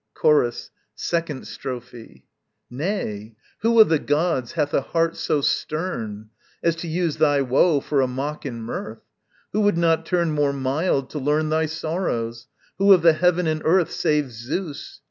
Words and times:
Chorus, 0.15 0.71
2nd 0.97 1.45
Strophe. 1.45 2.23
Nay! 2.71 3.35
who 3.59 3.79
of 3.79 3.89
the 3.89 3.99
gods 3.99 4.53
hath 4.53 4.73
a 4.73 4.81
heart 4.81 5.15
so 5.15 5.41
stern 5.41 6.31
As 6.63 6.75
to 6.77 6.87
use 6.87 7.17
thy 7.17 7.41
woe 7.41 7.79
for 7.81 8.01
a 8.01 8.07
mock 8.07 8.43
and 8.43 8.63
mirth? 8.65 9.03
Who 9.53 9.59
would 9.61 9.77
not 9.77 10.07
turn 10.07 10.31
more 10.31 10.53
mild 10.53 11.11
to 11.11 11.19
learn 11.19 11.49
Thy 11.49 11.67
sorrows? 11.67 12.47
who 12.79 12.91
of 12.93 13.03
the 13.03 13.13
heaven 13.13 13.45
and 13.45 13.61
earth 13.63 13.91
Save 13.91 14.31
Zeus? 14.31 14.99